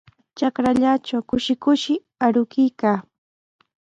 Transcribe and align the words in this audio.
Trakrallaatraw 0.35 1.21
kushi 1.29 1.53
kushi 1.63 1.93
arukuykaa. 2.25 2.97